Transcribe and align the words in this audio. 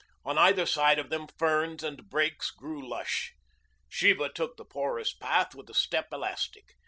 On 0.25 0.35
either 0.35 0.65
side 0.65 0.97
of 0.97 1.11
them 1.11 1.27
ferns 1.37 1.83
and 1.83 2.09
brakes 2.09 2.49
grew 2.49 2.89
lush. 2.89 3.35
Sheba 3.87 4.29
took 4.29 4.57
the 4.57 4.65
porous 4.65 5.13
path 5.13 5.53
with 5.53 5.69
a 5.69 5.75
step 5.75 6.07
elastic. 6.11 6.71